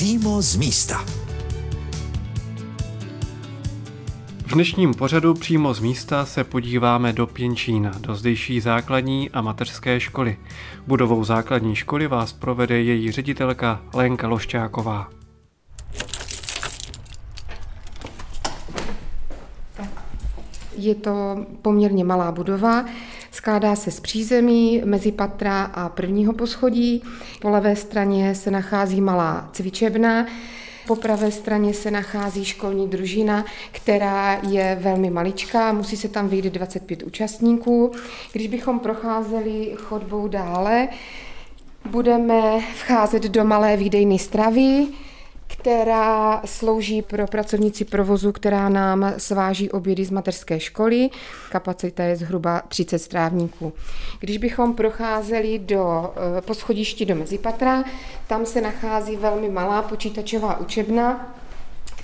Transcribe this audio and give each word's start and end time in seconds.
přímo 0.00 0.42
z 0.42 0.56
místa. 0.56 1.04
V 4.46 4.54
dnešním 4.54 4.94
pořadu 4.94 5.34
přímo 5.34 5.74
z 5.74 5.80
místa 5.80 6.26
se 6.26 6.44
podíváme 6.44 7.12
do 7.12 7.26
Pěnčína, 7.26 7.92
do 8.00 8.14
zdejší 8.14 8.60
základní 8.60 9.30
a 9.30 9.40
mateřské 9.40 10.00
školy. 10.00 10.36
Budovou 10.86 11.24
základní 11.24 11.76
školy 11.76 12.06
vás 12.06 12.32
provede 12.32 12.82
její 12.82 13.10
ředitelka 13.10 13.82
Lenka 13.94 14.28
Lošťáková. 14.28 15.08
Je 20.76 20.94
to 20.94 21.46
poměrně 21.62 22.04
malá 22.04 22.32
budova, 22.32 22.84
skládá 23.40 23.76
se 23.76 23.90
z 23.90 24.00
přízemí, 24.00 24.82
mezi 24.84 25.12
patra 25.12 25.62
a 25.62 25.88
prvního 25.88 26.32
poschodí. 26.32 27.02
Po 27.40 27.48
levé 27.48 27.76
straně 27.76 28.34
se 28.34 28.50
nachází 28.50 29.00
malá 29.00 29.48
cvičebna, 29.52 30.26
po 30.86 30.96
pravé 30.96 31.30
straně 31.30 31.74
se 31.74 31.90
nachází 31.90 32.44
školní 32.44 32.88
družina, 32.88 33.44
která 33.72 34.40
je 34.48 34.78
velmi 34.80 35.10
maličká, 35.10 35.72
musí 35.72 35.96
se 35.96 36.08
tam 36.08 36.28
vyjít 36.28 36.44
25 36.44 37.02
účastníků. 37.02 37.92
Když 38.32 38.46
bychom 38.46 38.78
procházeli 38.78 39.72
chodbou 39.76 40.28
dále, 40.28 40.88
budeme 41.90 42.60
vcházet 42.74 43.22
do 43.22 43.44
malé 43.44 43.76
výdejny 43.76 44.18
stravy, 44.18 44.86
která 45.52 46.42
slouží 46.44 47.02
pro 47.02 47.26
pracovníci 47.26 47.84
provozu, 47.84 48.32
která 48.32 48.68
nám 48.68 49.14
sváží 49.16 49.70
obědy 49.70 50.04
z 50.04 50.10
mateřské 50.10 50.60
školy. 50.60 51.10
Kapacita 51.50 52.02
je 52.02 52.16
zhruba 52.16 52.62
30 52.68 52.98
strávníků. 52.98 53.72
Když 54.20 54.38
bychom 54.38 54.74
procházeli 54.74 55.58
do 55.58 56.12
eh, 56.38 56.40
poschodišti 56.40 57.04
do 57.04 57.14
Mezipatra, 57.14 57.84
tam 58.26 58.46
se 58.46 58.60
nachází 58.60 59.16
velmi 59.16 59.48
malá 59.48 59.82
počítačová 59.82 60.60
učebna, 60.60 61.34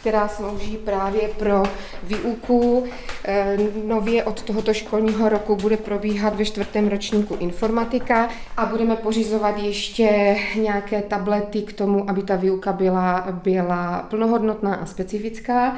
která 0.06 0.28
slouží 0.28 0.76
právě 0.76 1.28
pro 1.28 1.62
výuku. 2.02 2.84
Eh, 3.24 3.58
nově 3.84 4.24
od 4.24 4.42
tohoto 4.42 4.74
školního 4.74 5.28
roku 5.28 5.56
bude 5.56 5.76
probíhat 5.76 6.36
ve 6.36 6.44
čtvrtém 6.44 6.88
ročníku 6.88 7.34
informatika 7.34 8.28
a 8.56 8.66
budeme 8.66 8.96
pořizovat 8.96 9.58
ještě 9.58 10.36
nějaké 10.56 11.02
tablety 11.02 11.62
k 11.62 11.72
tomu, 11.72 12.10
aby 12.10 12.22
ta 12.22 12.36
výuka 12.36 12.72
byla, 12.72 13.26
byla 13.42 14.06
plnohodnotná 14.10 14.74
a 14.74 14.86
specifická. 14.86 15.76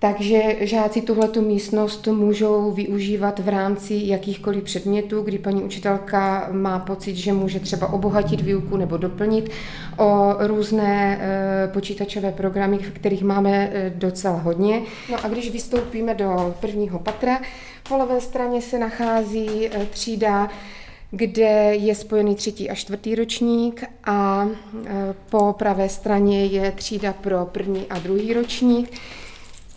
Takže 0.00 0.56
žáci 0.60 1.02
tuhletu 1.02 1.42
místnost 1.42 2.06
můžou 2.06 2.70
využívat 2.70 3.38
v 3.38 3.48
rámci 3.48 4.00
jakýchkoliv 4.02 4.64
předmětů, 4.64 5.22
kdy 5.22 5.38
paní 5.38 5.62
učitelka 5.62 6.48
má 6.52 6.78
pocit, 6.78 7.16
že 7.16 7.32
může 7.32 7.60
třeba 7.60 7.92
obohatit 7.92 8.40
výuku 8.40 8.76
nebo 8.76 8.96
doplnit 8.96 9.50
o 9.96 10.34
různé 10.38 11.18
e, 11.20 11.68
počítačové 11.68 12.32
programy, 12.32 12.78
v 12.78 12.90
kterých 12.90 13.22
máme 13.22 13.70
e, 13.72 13.92
docela 13.96 14.36
hodně. 14.36 14.82
No 15.10 15.24
a 15.24 15.28
když 15.28 15.50
vystoupíme 15.50 16.14
do 16.14 16.54
prvního 16.60 16.98
patra, 16.98 17.40
po 17.88 17.96
levé 17.96 18.20
straně 18.20 18.62
se 18.62 18.78
nachází 18.78 19.66
e, 19.66 19.86
třída 19.86 20.48
kde 21.10 21.74
je 21.74 21.94
spojený 21.94 22.34
třetí 22.34 22.70
a 22.70 22.74
čtvrtý 22.74 23.14
ročník 23.14 23.84
a 24.04 24.48
po 25.30 25.52
pravé 25.52 25.88
straně 25.88 26.46
je 26.46 26.72
třída 26.72 27.12
pro 27.12 27.46
první 27.46 27.86
a 27.90 27.98
druhý 27.98 28.32
ročník. 28.32 28.90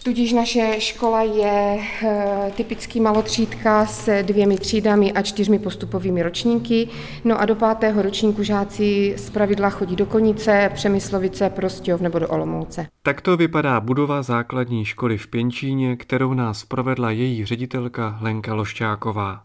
Tudíž 0.03 0.33
naše 0.33 0.75
škola 0.79 1.21
je 1.21 1.79
eh, 2.03 2.51
typický 2.55 2.99
malotřídka 2.99 3.85
se 3.85 4.23
dvěmi 4.23 4.57
třídami 4.57 5.11
a 5.11 5.21
čtyřmi 5.21 5.59
postupovými 5.59 6.23
ročníky. 6.23 6.89
No 7.25 7.41
a 7.41 7.45
do 7.45 7.55
pátého 7.55 8.01
ročníku 8.01 8.43
žáci 8.43 9.13
z 9.17 9.29
pravidla 9.29 9.69
chodí 9.69 9.95
do 9.95 10.05
Konice, 10.05 10.71
Přemyslovice, 10.73 11.49
Prostějov 11.49 12.01
nebo 12.01 12.19
do 12.19 12.27
Olomouce. 12.27 12.87
Takto 13.03 13.37
vypadá 13.37 13.79
budova 13.79 14.23
základní 14.23 14.85
školy 14.85 15.17
v 15.17 15.27
Pěnčíně, 15.27 15.95
kterou 15.95 16.33
nás 16.33 16.65
provedla 16.65 17.11
její 17.11 17.45
ředitelka 17.45 18.17
Lenka 18.21 18.53
Lošťáková. 18.53 19.43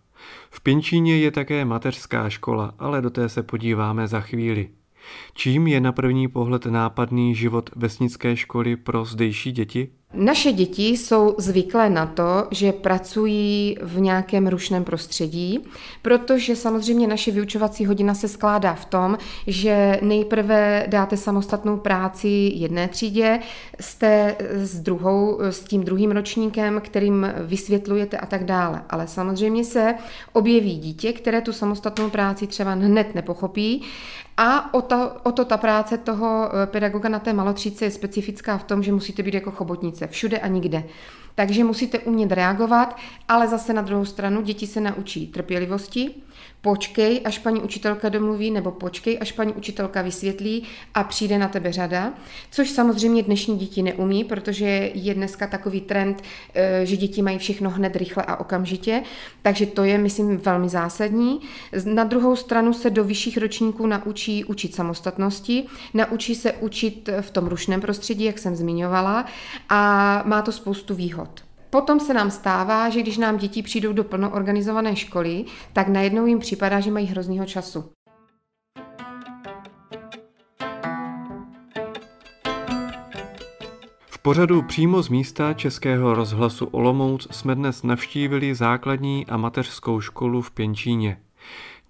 V 0.50 0.60
Pěnčíně 0.60 1.18
je 1.18 1.30
také 1.30 1.64
mateřská 1.64 2.30
škola, 2.30 2.74
ale 2.78 3.02
do 3.02 3.10
té 3.10 3.28
se 3.28 3.42
podíváme 3.42 4.08
za 4.08 4.20
chvíli. 4.20 4.68
Čím 5.34 5.66
je 5.66 5.80
na 5.80 5.92
první 5.92 6.28
pohled 6.28 6.66
nápadný 6.66 7.34
život 7.34 7.70
vesnické 7.76 8.36
školy 8.36 8.76
pro 8.76 9.04
zdejší 9.04 9.52
děti? 9.52 9.88
Naše 10.14 10.52
děti 10.52 10.88
jsou 10.88 11.34
zvyklé 11.38 11.90
na 11.90 12.06
to, 12.06 12.48
že 12.50 12.72
pracují 12.72 13.76
v 13.82 14.00
nějakém 14.00 14.46
rušném 14.46 14.84
prostředí, 14.84 15.60
protože 16.02 16.56
samozřejmě 16.56 17.06
naše 17.06 17.30
vyučovací 17.30 17.86
hodina 17.86 18.14
se 18.14 18.28
skládá 18.28 18.74
v 18.74 18.84
tom, 18.84 19.18
že 19.46 19.98
nejprve 20.02 20.86
dáte 20.88 21.16
samostatnou 21.16 21.76
práci 21.76 22.52
jedné 22.54 22.88
třídě, 22.88 23.40
jste 23.80 24.36
s, 24.50 24.80
druhou, 24.80 25.38
s 25.40 25.60
tím 25.60 25.84
druhým 25.84 26.10
ročníkem, 26.10 26.80
kterým 26.84 27.32
vysvětlujete 27.40 28.18
a 28.18 28.26
tak 28.26 28.44
dále. 28.44 28.82
Ale 28.90 29.06
samozřejmě 29.06 29.64
se 29.64 29.94
objeví 30.32 30.76
dítě, 30.76 31.12
které 31.12 31.40
tu 31.40 31.52
samostatnou 31.52 32.10
práci 32.10 32.46
třeba 32.46 32.72
hned 32.72 33.14
nepochopí 33.14 33.82
a 34.36 34.74
o 34.74 34.82
to, 34.82 35.12
o 35.22 35.32
to 35.32 35.44
ta 35.44 35.56
práce 35.56 35.98
toho 35.98 36.50
pedagoga 36.66 37.08
na 37.08 37.18
té 37.18 37.32
malotřídce 37.32 37.84
je 37.84 37.90
specifická 37.90 38.58
v 38.58 38.64
tom, 38.64 38.82
že 38.82 38.92
musíte 38.92 39.22
být 39.22 39.34
jako 39.34 39.50
chobotnice 39.50 40.06
všude 40.06 40.38
a 40.38 40.46
nikde. 40.46 40.84
Takže 41.34 41.64
musíte 41.64 41.98
umět 41.98 42.32
reagovat, 42.32 42.96
ale 43.28 43.48
zase 43.48 43.72
na 43.72 43.82
druhou 43.82 44.04
stranu 44.04 44.42
děti 44.42 44.66
se 44.66 44.80
naučí 44.80 45.26
trpělivosti, 45.26 46.14
počkej, 46.66 47.20
až 47.24 47.38
paní 47.38 47.60
učitelka 47.62 48.08
domluví, 48.08 48.50
nebo 48.50 48.70
počkej, 48.70 49.18
až 49.20 49.32
paní 49.32 49.52
učitelka 49.52 50.02
vysvětlí 50.02 50.62
a 50.94 51.04
přijde 51.04 51.38
na 51.38 51.48
tebe 51.48 51.72
řada, 51.72 52.12
což 52.50 52.70
samozřejmě 52.70 53.22
dnešní 53.22 53.58
děti 53.58 53.82
neumí, 53.82 54.24
protože 54.24 54.90
je 54.94 55.14
dneska 55.14 55.46
takový 55.46 55.80
trend, 55.80 56.22
eh, 56.54 56.86
že 56.86 56.96
děti 56.96 57.22
mají 57.22 57.38
všechno 57.38 57.70
hned, 57.70 57.96
rychle 57.96 58.22
a 58.22 58.36
okamžitě, 58.36 59.02
takže 59.42 59.66
to 59.66 59.84
je, 59.84 59.98
myslím, 59.98 60.36
velmi 60.36 60.68
zásadní. 60.68 61.40
Na 61.84 62.04
druhou 62.04 62.36
stranu 62.36 62.72
se 62.72 62.90
do 62.90 63.04
vyšších 63.04 63.38
ročníků 63.38 63.86
naučí 63.86 64.44
učit 64.44 64.74
samostatnosti, 64.74 65.64
naučí 65.94 66.34
se 66.34 66.52
učit 66.52 67.08
v 67.20 67.30
tom 67.30 67.46
rušném 67.46 67.80
prostředí, 67.80 68.24
jak 68.24 68.38
jsem 68.38 68.56
zmiňovala, 68.56 69.26
a 69.68 70.22
má 70.26 70.42
to 70.42 70.52
spoustu 70.52 70.94
výhod. 70.94 71.45
Potom 71.70 72.00
se 72.00 72.14
nám 72.14 72.30
stává, 72.30 72.88
že 72.88 73.02
když 73.02 73.18
nám 73.18 73.36
děti 73.38 73.62
přijdou 73.62 73.92
do 73.92 74.04
plno 74.04 74.30
organizované 74.30 74.96
školy, 74.96 75.44
tak 75.72 75.88
najednou 75.88 76.26
jim 76.26 76.38
připadá, 76.38 76.80
že 76.80 76.90
mají 76.90 77.06
hroznýho 77.06 77.46
času. 77.46 77.92
V 84.06 84.18
pořadu 84.22 84.62
přímo 84.62 85.02
z 85.02 85.08
místa 85.08 85.54
Českého 85.54 86.14
rozhlasu 86.14 86.66
Olomouc 86.66 87.28
jsme 87.30 87.54
dnes 87.54 87.82
navštívili 87.82 88.54
základní 88.54 89.26
a 89.26 89.36
mateřskou 89.36 90.00
školu 90.00 90.42
v 90.42 90.50
Pěnčíně. 90.50 91.25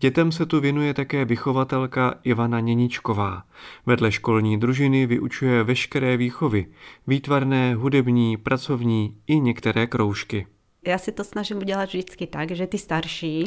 Dětem 0.00 0.32
se 0.32 0.46
tu 0.46 0.60
věnuje 0.60 0.94
také 0.94 1.24
vychovatelka 1.24 2.14
Ivana 2.24 2.60
Něničková. 2.60 3.42
Vedle 3.86 4.12
školní 4.12 4.60
družiny 4.60 5.06
vyučuje 5.06 5.62
veškeré 5.62 6.16
výchovy, 6.16 6.66
výtvarné, 7.06 7.74
hudební, 7.74 8.36
pracovní 8.36 9.16
i 9.26 9.40
některé 9.40 9.86
kroužky 9.86 10.46
já 10.86 10.98
si 10.98 11.12
to 11.12 11.24
snažím 11.24 11.56
udělat 11.56 11.84
vždycky 11.84 12.26
tak, 12.26 12.50
že 12.50 12.66
ty 12.66 12.78
starší 12.78 13.44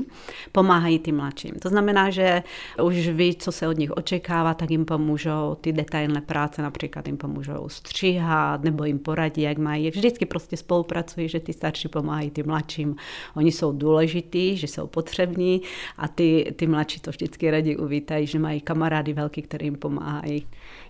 pomáhají 0.52 1.00
tím 1.00 1.16
mladším. 1.16 1.52
To 1.52 1.70
znamená, 1.70 2.10
že 2.10 2.44
už 2.84 3.08
ví, 3.08 3.36
co 3.36 3.52
se 3.52 3.68
od 3.68 3.78
nich 3.78 3.92
očekává, 3.92 4.54
tak 4.54 4.72
jim 4.72 4.86
pomůžou 4.86 5.58
ty 5.62 5.74
detailné 5.74 6.22
práce, 6.22 6.62
například 6.62 7.08
jim 7.08 7.18
pomůžou 7.18 7.70
stříhat 7.70 8.64
nebo 8.64 8.84
jim 8.84 9.00
poradí, 9.00 9.42
jak 9.42 9.58
mají. 9.58 9.90
Vždycky 9.90 10.26
prostě 10.26 10.58
spolupracují, 10.58 11.30
že 11.30 11.40
ty 11.40 11.54
starší 11.54 11.88
pomáhají 11.88 12.30
tím 12.30 12.46
mladším. 12.46 12.96
Oni 13.36 13.52
jsou 13.52 13.72
důležitý, 13.72 14.58
že 14.58 14.68
jsou 14.68 14.88
potřební 14.88 15.62
a 15.98 16.08
ty, 16.08 16.54
ty 16.56 16.68
mladší 16.68 17.00
to 17.00 17.12
vždycky 17.12 17.52
rádi 17.52 17.78
uvítají, 17.78 18.28
že 18.28 18.40
mají 18.40 18.62
kamarády 18.62 19.14
velký, 19.14 19.42
který 19.42 19.66
jim 19.66 19.76
pomáhají. 19.76 20.46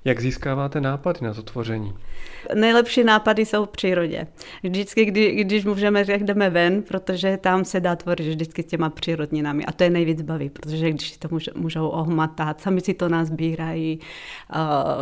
Jak 0.06 0.22
získáváte 0.22 0.82
nápady 0.82 1.20
na 1.22 1.34
to 1.34 1.44
tvoření? 1.44 1.94
Nejlepší 2.56 3.04
nápady 3.04 3.46
jsou 3.46 3.66
v 3.66 3.70
přírodě. 3.70 4.28
Vždycky, 4.64 5.06
kdy, 5.06 5.32
když 5.32 5.66
můžeme 5.66 6.06
říct, 6.06 6.24
jdeme 6.24 6.50
ven, 6.50 6.82
protože 6.82 7.38
tam 7.38 7.66
se 7.66 7.80
dá 7.80 7.96
tvořit 7.96 8.30
vždycky 8.30 8.64
těma 8.64 8.90
přírodninami. 8.90 9.66
A 9.66 9.72
to 9.72 9.84
je 9.84 9.90
nejvíc 9.90 10.22
baví, 10.22 10.50
protože 10.50 10.90
když 10.90 11.18
to 11.18 11.30
můžou 11.56 11.88
ohmatat, 11.88 12.62
sami 12.62 12.82
si 12.82 12.94
to 12.94 13.10
nazbírají, 13.10 14.00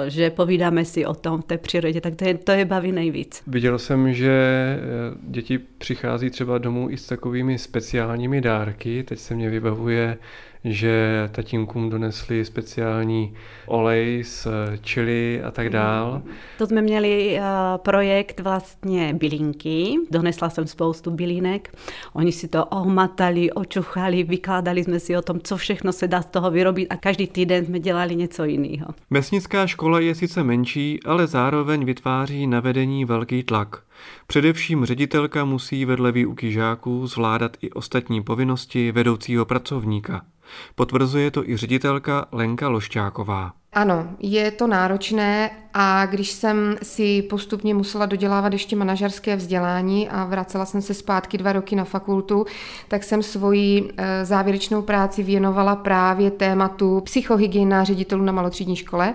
že 0.07 0.29
povídáme 0.29 0.85
si 0.85 1.05
o 1.05 1.13
tom 1.13 1.41
v 1.41 1.45
té 1.45 1.57
přírodě, 1.57 2.01
tak 2.01 2.15
to 2.15 2.25
je, 2.25 2.37
to 2.37 2.51
je 2.51 2.65
baví 2.65 2.91
nejvíc. 2.91 3.43
Viděl 3.47 3.79
jsem, 3.79 4.13
že 4.13 4.31
e, 4.31 4.79
děti 5.21 5.57
přichází 5.57 6.29
třeba 6.29 6.57
domů 6.57 6.89
i 6.89 6.97
s 6.97 7.07
takovými 7.07 7.57
speciálními 7.57 8.41
dárky. 8.41 9.03
Teď 9.03 9.19
se 9.19 9.35
mě 9.35 9.49
vybavuje 9.49 10.17
že 10.63 11.29
tatínkům 11.31 11.89
donesli 11.89 12.45
speciální 12.45 13.33
olej 13.65 14.23
z 14.23 14.47
čili 14.81 15.41
a 15.43 15.51
tak 15.51 15.69
dál. 15.69 16.21
To 16.57 16.67
jsme 16.67 16.81
měli 16.81 17.39
uh, 17.39 17.43
projekt 17.77 18.39
vlastně 18.39 19.13
bylinky. 19.13 19.95
Donesla 20.11 20.49
jsem 20.49 20.67
spoustu 20.67 21.11
bylinek. 21.11 21.75
Oni 22.13 22.31
si 22.31 22.47
to 22.47 22.65
ohmatali, 22.65 23.51
očuchali, 23.51 24.23
vykládali 24.23 24.83
jsme 24.83 24.99
si 24.99 25.17
o 25.17 25.21
tom, 25.21 25.39
co 25.43 25.57
všechno 25.57 25.91
se 25.91 26.07
dá 26.07 26.21
z 26.21 26.25
toho 26.25 26.51
vyrobit 26.51 26.87
a 26.89 26.97
každý 26.97 27.27
týden 27.27 27.65
jsme 27.65 27.79
dělali 27.79 28.15
něco 28.15 28.43
jiného. 28.43 28.87
Mesnická 29.09 29.67
škola 29.67 29.99
je 29.99 30.15
sice 30.15 30.43
menší, 30.43 30.99
ale 31.05 31.27
zároveň 31.27 31.85
vytváří 31.85 32.47
na 32.47 32.59
vedení 32.59 33.05
velký 33.05 33.43
tlak. 33.43 33.81
Především 34.27 34.85
ředitelka 34.85 35.45
musí 35.45 35.85
vedle 35.85 36.11
výuky 36.11 36.51
žáků 36.51 37.07
zvládat 37.07 37.57
i 37.61 37.71
ostatní 37.71 38.23
povinnosti 38.23 38.91
vedoucího 38.91 39.45
pracovníka. 39.45 40.21
Potvrzuje 40.75 41.31
to 41.31 41.49
i 41.49 41.57
ředitelka 41.57 42.25
Lenka 42.31 42.67
Lošťáková. 42.69 43.53
Ano, 43.73 44.07
je 44.19 44.51
to 44.51 44.67
náročné 44.67 45.49
a 45.73 46.05
když 46.05 46.31
jsem 46.31 46.77
si 46.83 47.21
postupně 47.21 47.73
musela 47.73 48.05
dodělávat 48.05 48.53
ještě 48.53 48.75
manažerské 48.75 49.35
vzdělání 49.35 50.09
a 50.09 50.25
vracela 50.25 50.65
jsem 50.65 50.81
se 50.81 50.93
zpátky 50.93 51.37
dva 51.37 51.53
roky 51.53 51.75
na 51.75 51.83
fakultu, 51.83 52.45
tak 52.87 53.03
jsem 53.03 53.23
svoji 53.23 53.93
eh, 53.97 54.25
závěrečnou 54.25 54.81
práci 54.81 55.23
věnovala 55.23 55.75
právě 55.75 56.31
tématu 56.31 57.01
psychohygiena 57.01 57.83
ředitelů 57.83 58.23
na 58.23 58.31
malotřídní 58.31 58.75
škole, 58.75 59.13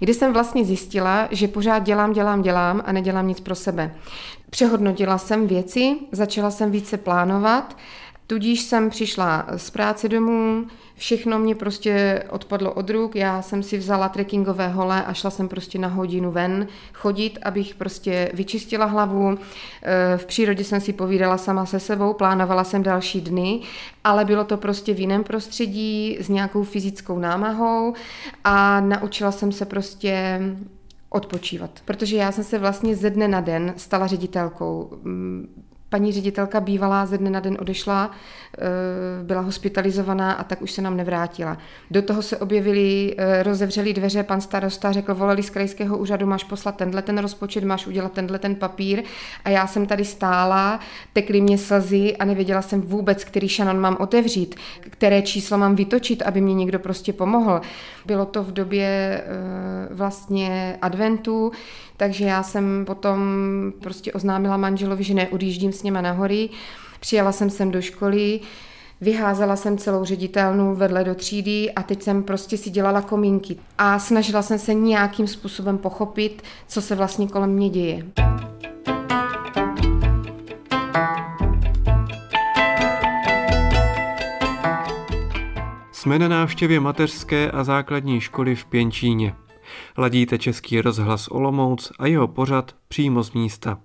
kde 0.00 0.14
jsem 0.14 0.32
vlastně 0.32 0.64
zjistila, 0.64 1.28
že 1.30 1.48
pořád 1.48 1.78
dělám, 1.78 2.12
dělám, 2.12 2.42
dělám 2.42 2.82
a 2.84 2.92
nedělám 2.92 3.28
nic 3.28 3.40
pro 3.40 3.54
sebe. 3.54 3.94
Přehodnotila 4.50 5.18
jsem 5.18 5.46
věci, 5.46 5.96
začala 6.12 6.50
jsem 6.50 6.70
více 6.70 6.96
plánovat, 6.96 7.76
tudíž 8.28 8.60
jsem 8.60 8.90
přišla 8.90 9.46
z 9.56 9.70
práce 9.70 10.08
domů, 10.08 10.66
Všechno 10.98 11.38
mě 11.38 11.54
prostě 11.54 12.24
odpadlo 12.30 12.72
od 12.72 12.90
ruk, 12.90 13.16
já 13.16 13.42
jsem 13.42 13.62
si 13.62 13.78
vzala 13.78 14.08
trekkingové 14.08 14.68
hole 14.68 15.04
a 15.04 15.12
šla 15.12 15.30
jsem 15.30 15.48
prostě 15.48 15.78
na 15.78 15.88
hodinu 15.88 16.30
ven 16.30 16.66
chodit, 16.94 17.38
abych 17.42 17.74
prostě 17.74 18.30
vyčistila 18.34 18.86
hlavu. 18.86 19.38
Eh, 19.82 20.18
v 20.18 20.26
přírodě 20.26 20.64
jsem 20.64 20.80
si 20.80 20.92
povídala 20.92 21.38
sama 21.38 21.66
se 21.66 21.80
sebou, 21.80 22.12
plánovala 22.12 22.64
jsem 22.64 22.82
další 22.82 23.20
dny, 23.20 23.60
ale 24.04 24.24
bylo 24.24 24.44
to 24.44 24.56
prostě 24.56 24.94
v 24.94 25.00
jiném 25.00 25.24
prostředí 25.24 26.18
s 26.20 26.28
nějakou 26.28 26.62
fyzickou 26.62 27.18
námahou 27.18 27.94
a 28.44 28.80
naučila 28.80 29.32
jsem 29.32 29.52
se 29.52 29.66
prostě 29.66 30.40
odpočívat. 31.10 31.70
Protože 31.84 32.16
já 32.16 32.32
jsem 32.32 32.44
se 32.44 32.58
vlastně 32.58 32.96
ze 32.96 33.10
dne 33.10 33.28
na 33.28 33.40
den 33.40 33.74
stala 33.76 34.06
ředitelkou. 34.06 34.98
Paní 35.90 36.12
ředitelka 36.12 36.60
bývalá 36.60 37.06
ze 37.06 37.18
dne 37.18 37.30
na 37.30 37.40
den 37.40 37.56
odešla, 37.60 38.10
eh, 38.58 38.64
byla 39.22 39.40
hospitalizovaná 39.40 40.32
a 40.32 40.44
tak 40.44 40.62
už 40.62 40.72
se 40.72 40.82
nám 40.82 40.96
nevrátila. 40.96 41.58
Do 41.90 42.02
toho 42.02 42.22
se 42.22 42.36
objevily, 42.36 43.14
eh, 43.18 43.42
rozevřely 43.42 43.92
dveře, 43.92 44.22
pan 44.22 44.40
starosta 44.40 44.92
řekl, 44.92 45.14
volali 45.14 45.42
z 45.42 45.50
krajského 45.50 45.98
úřadu, 45.98 46.26
máš 46.26 46.44
poslat 46.44 46.76
tenhle 46.76 47.02
ten 47.02 47.18
rozpočet, 47.18 47.64
máš 47.64 47.86
udělat 47.86 48.12
tenhle 48.12 48.38
ten 48.38 48.54
papír 48.54 49.02
a 49.44 49.50
já 49.50 49.66
jsem 49.66 49.86
tady 49.86 50.04
stála, 50.04 50.80
tekly 51.12 51.40
mě 51.40 51.58
slzy 51.58 52.16
a 52.16 52.24
nevěděla 52.24 52.62
jsem 52.62 52.80
vůbec, 52.80 53.24
který 53.24 53.48
šanon 53.48 53.80
mám 53.80 53.96
otevřít, 54.00 54.54
které 54.80 55.22
číslo 55.22 55.58
mám 55.58 55.76
vytočit, 55.76 56.22
aby 56.22 56.40
mě 56.40 56.54
někdo 56.54 56.78
prostě 56.78 57.12
pomohl. 57.12 57.60
Bylo 58.06 58.26
to 58.26 58.42
v 58.42 58.52
době 58.52 58.86
eh, 59.24 59.94
vlastně 59.94 60.78
adventu, 60.82 61.52
takže 61.96 62.24
já 62.24 62.42
jsem 62.42 62.84
potom 62.86 63.18
prostě 63.80 64.12
oznámila 64.12 64.56
manželovi, 64.56 65.04
že 65.04 65.14
neodjíždím 65.14 65.72
s 65.78 65.82
něma 65.82 66.00
na 66.00 66.12
hory. 66.12 66.48
Přijela 67.00 67.32
jsem 67.32 67.50
sem 67.50 67.70
do 67.70 67.82
školy, 67.82 68.40
Vyházela 69.00 69.56
jsem 69.56 69.78
celou 69.78 70.04
ředitelnu 70.04 70.74
vedle 70.74 71.04
do 71.04 71.14
třídy 71.14 71.72
a 71.72 71.82
teď 71.82 72.02
jsem 72.02 72.22
prostě 72.22 72.56
si 72.56 72.70
dělala 72.70 73.02
komínky 73.02 73.56
a 73.78 73.98
snažila 73.98 74.42
jsem 74.42 74.58
se 74.58 74.74
nějakým 74.74 75.26
způsobem 75.26 75.78
pochopit, 75.78 76.42
co 76.66 76.82
se 76.82 76.94
vlastně 76.94 77.28
kolem 77.28 77.50
mě 77.50 77.70
děje. 77.70 78.06
Jsme 85.92 86.18
na 86.18 86.28
návštěvě 86.28 86.80
mateřské 86.80 87.50
a 87.50 87.64
základní 87.64 88.20
školy 88.20 88.54
v 88.54 88.64
Pěnčíně. 88.64 89.34
Ladíte 89.98 90.38
Český 90.38 90.80
rozhlas 90.80 91.28
Olomouc 91.28 91.92
a 91.98 92.06
jeho 92.06 92.28
pořad 92.28 92.74
přímo 92.88 93.22
z 93.22 93.32
místa. 93.32 93.78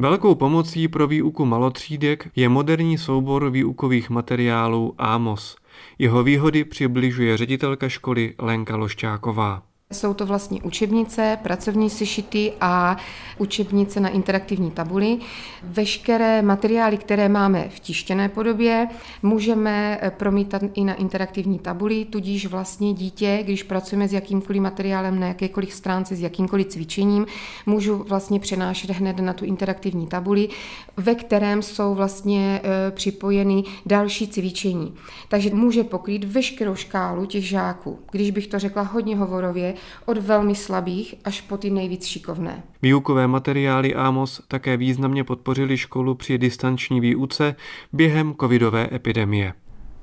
Velkou 0.00 0.34
pomocí 0.34 0.88
pro 0.88 1.06
výuku 1.06 1.44
malotřídek 1.44 2.28
je 2.36 2.48
moderní 2.48 2.98
soubor 2.98 3.50
výukových 3.50 4.10
materiálů 4.10 4.94
AMOS. 4.98 5.56
Jeho 5.98 6.22
výhody 6.22 6.64
přibližuje 6.64 7.36
ředitelka 7.36 7.88
školy 7.88 8.34
Lenka 8.38 8.76
Lošťáková. 8.76 9.67
Jsou 9.92 10.14
to 10.14 10.26
vlastně 10.26 10.62
učebnice, 10.62 11.38
pracovní 11.42 11.90
sešity 11.90 12.52
a 12.60 12.96
učebnice 13.38 14.00
na 14.00 14.08
interaktivní 14.08 14.70
tabuli. 14.70 15.18
Veškeré 15.62 16.42
materiály, 16.42 16.96
které 16.96 17.28
máme 17.28 17.68
v 17.68 17.80
tištěné 17.80 18.28
podobě, 18.28 18.88
můžeme 19.22 20.00
promítat 20.16 20.62
i 20.74 20.84
na 20.84 20.94
interaktivní 20.94 21.58
tabuli, 21.58 22.04
tudíž 22.04 22.46
vlastně 22.46 22.92
dítě, 22.92 23.40
když 23.42 23.62
pracujeme 23.62 24.08
s 24.08 24.12
jakýmkoliv 24.12 24.62
materiálem 24.62 25.20
na 25.20 25.26
jakékoliv 25.26 25.72
stránce, 25.72 26.16
s 26.16 26.20
jakýmkoliv 26.20 26.66
cvičením, 26.66 27.26
můžu 27.66 28.04
vlastně 28.08 28.40
přenášet 28.40 28.90
hned 28.90 29.18
na 29.18 29.32
tu 29.32 29.44
interaktivní 29.44 30.06
tabuli, 30.06 30.48
ve 30.96 31.14
kterém 31.14 31.62
jsou 31.62 31.94
vlastně 31.94 32.60
e, 32.64 32.90
připojeny 32.90 33.64
další 33.86 34.28
cvičení. 34.28 34.94
Takže 35.28 35.50
může 35.54 35.84
pokrýt 35.84 36.24
veškerou 36.24 36.74
škálu 36.74 37.26
těch 37.26 37.48
žáků. 37.48 37.98
Když 38.10 38.30
bych 38.30 38.46
to 38.46 38.58
řekla 38.58 38.82
hodně 38.82 39.16
hovorově, 39.16 39.74
od 40.06 40.18
velmi 40.18 40.54
slabých 40.54 41.14
až 41.24 41.40
po 41.40 41.56
ty 41.56 41.70
nejvíc 41.70 42.06
šikovné. 42.06 42.62
Výukové 42.82 43.26
materiály 43.26 43.94
AMOS 43.94 44.40
také 44.48 44.76
významně 44.76 45.24
podpořili 45.24 45.76
školu 45.76 46.14
při 46.14 46.38
distanční 46.38 47.00
výuce 47.00 47.54
během 47.92 48.34
covidové 48.40 48.88
epidemie. 48.92 49.52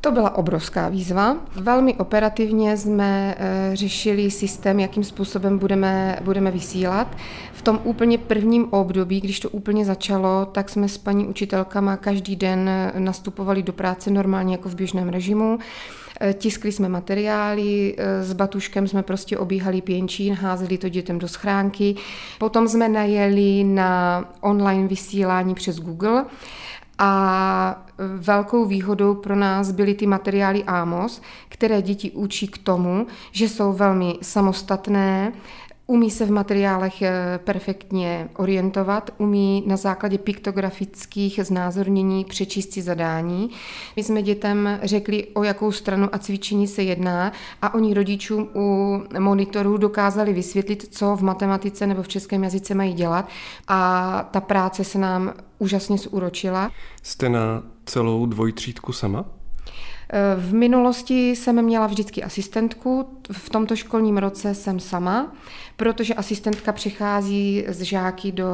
To 0.05 0.11
byla 0.11 0.35
obrovská 0.35 0.89
výzva. 0.89 1.37
Velmi 1.55 1.93
operativně 1.93 2.77
jsme 2.77 3.35
e, 3.37 3.75
řešili 3.75 4.31
systém, 4.31 4.79
jakým 4.79 5.03
způsobem 5.03 5.59
budeme, 5.59 6.19
budeme 6.23 6.51
vysílat. 6.51 7.17
V 7.53 7.61
tom 7.61 7.79
úplně 7.83 8.17
prvním 8.17 8.67
období, 8.73 9.21
když 9.21 9.39
to 9.39 9.49
úplně 9.49 9.85
začalo, 9.85 10.45
tak 10.45 10.69
jsme 10.69 10.89
s 10.89 10.97
paní 10.97 11.27
učitelkama 11.27 11.97
každý 11.97 12.35
den 12.35 12.69
nastupovali 12.97 13.63
do 13.63 13.73
práce 13.73 14.11
normálně 14.11 14.53
jako 14.53 14.69
v 14.69 14.75
běžném 14.75 15.09
režimu. 15.09 15.59
Eh, 16.21 16.33
tiskli 16.33 16.71
jsme 16.71 16.89
materiály, 16.89 17.95
eh, 17.97 18.23
s 18.23 18.33
Batuškem 18.33 18.87
jsme 18.87 19.03
prostě 19.03 19.37
obíhali 19.37 19.81
pěnčín, 19.81 20.33
házeli 20.33 20.77
to 20.77 20.89
dětem 20.89 21.19
do 21.19 21.27
schránky. 21.27 21.95
Potom 22.39 22.67
jsme 22.67 22.89
najeli 22.89 23.63
na 23.63 24.23
online 24.41 24.87
vysílání 24.87 25.55
přes 25.55 25.79
Google 25.79 26.25
a 26.97 27.85
velkou 28.17 28.65
výhodou 28.65 29.15
pro 29.15 29.35
nás 29.35 29.71
byly 29.71 29.93
ty 29.93 30.07
materiály 30.07 30.63
AMOS, 30.63 31.21
které 31.49 31.81
děti 31.81 32.11
učí 32.11 32.47
k 32.47 32.57
tomu, 32.57 33.07
že 33.31 33.49
jsou 33.49 33.73
velmi 33.73 34.13
samostatné, 34.21 35.33
Umí 35.87 36.11
se 36.11 36.25
v 36.25 36.31
materiálech 36.31 37.01
eh, 37.01 37.39
perfektně 37.43 38.29
orientovat, 38.37 39.11
umí 39.17 39.63
na 39.65 39.77
základě 39.77 40.17
piktografických 40.17 41.39
znázornění 41.43 42.25
přečíst 42.25 42.73
si 42.73 42.81
zadání. 42.81 43.49
My 43.95 44.03
jsme 44.03 44.21
dětem 44.21 44.79
řekli, 44.83 45.27
o 45.33 45.43
jakou 45.43 45.71
stranu 45.71 46.09
a 46.11 46.17
cvičení 46.17 46.67
se 46.67 46.83
jedná 46.83 47.31
a 47.61 47.73
oni 47.73 47.93
rodičům 47.93 48.49
u 48.55 49.01
monitorů 49.19 49.77
dokázali 49.77 50.33
vysvětlit, 50.33 50.87
co 50.91 51.15
v 51.15 51.21
matematice 51.21 51.87
nebo 51.87 52.03
v 52.03 52.07
českém 52.07 52.43
jazyce 52.43 52.75
mají 52.75 52.93
dělat 52.93 53.29
a 53.67 54.29
ta 54.31 54.41
práce 54.41 54.83
se 54.83 54.99
nám 54.99 55.33
úžasně 55.59 55.97
zúročila. 55.97 56.71
Jste 57.03 57.29
na 57.29 57.63
celou 57.85 58.25
dvojtřídku 58.25 58.93
sama? 58.93 59.25
V 60.37 60.53
minulosti 60.53 61.29
jsem 61.29 61.61
měla 61.61 61.87
vždycky 61.87 62.23
asistentku, 62.23 63.09
v 63.31 63.49
tomto 63.49 63.75
školním 63.75 64.17
roce 64.17 64.55
jsem 64.55 64.79
sama, 64.79 65.31
protože 65.77 66.13
asistentka 66.13 66.71
přichází 66.71 67.65
z 67.67 67.81
žáky 67.81 68.31
do, 68.31 68.47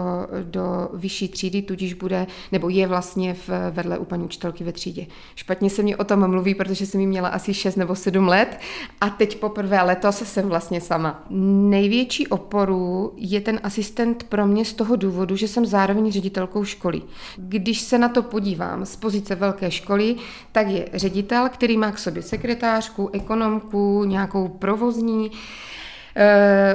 do 0.43 0.89
vyšší 0.93 1.27
třídy, 1.27 1.61
tudíž 1.61 1.93
bude, 1.93 2.27
nebo 2.51 2.69
je 2.69 2.87
vlastně 2.87 3.33
v, 3.33 3.49
vedle 3.71 3.97
u 3.97 4.05
paní 4.05 4.23
učitelky 4.23 4.63
ve 4.63 4.71
třídě. 4.71 5.05
Špatně 5.35 5.69
se 5.69 5.83
mi 5.83 5.95
o 5.95 6.03
tom 6.03 6.29
mluví, 6.29 6.55
protože 6.55 6.85
jsem 6.85 7.01
ji 7.01 7.07
měla 7.07 7.29
asi 7.29 7.53
6 7.53 7.75
nebo 7.75 7.95
7 7.95 8.27
let 8.27 8.59
a 9.01 9.09
teď 9.09 9.39
poprvé 9.39 9.81
letos 9.81 10.17
jsem 10.17 10.49
vlastně 10.49 10.81
sama. 10.81 11.25
Největší 11.69 12.27
oporu 12.27 13.13
je 13.15 13.41
ten 13.41 13.59
asistent 13.63 14.23
pro 14.23 14.47
mě 14.47 14.65
z 14.65 14.73
toho 14.73 14.95
důvodu, 14.95 15.35
že 15.35 15.47
jsem 15.47 15.65
zároveň 15.65 16.11
ředitelkou 16.11 16.63
školy. 16.63 17.01
Když 17.37 17.81
se 17.81 17.97
na 17.97 18.09
to 18.09 18.23
podívám 18.23 18.85
z 18.85 18.95
pozice 18.95 19.35
velké 19.35 19.71
školy, 19.71 20.15
tak 20.51 20.67
je 20.67 20.89
ředitel, 20.93 21.49
který 21.49 21.77
má 21.77 21.91
k 21.91 21.99
sobě 21.99 22.23
sekretářku, 22.23 23.09
ekonomku, 23.13 24.03
nějakou 24.03 24.47
provozní, 24.47 25.31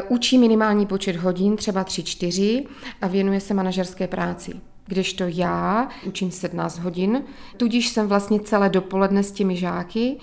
učí 0.09 0.39
minimální 0.39 0.87
počet 0.87 1.17
hodin, 1.17 1.57
třeba 1.57 1.85
3-4 1.85 2.67
a 3.03 3.07
věnuje 3.07 3.41
se 3.41 3.55
manažerské 3.55 4.07
práci. 4.09 4.53
Kdežto 4.87 5.25
já 5.27 5.89
učím 6.07 6.31
17 6.31 6.79
hodin, 6.79 7.23
tudíž 7.57 7.89
jsem 7.89 8.09
vlastně 8.09 8.41
celé 8.41 8.69
dopoledne 8.69 9.23
s 9.23 9.33
těmi 9.33 9.57
žáky 9.57 10.17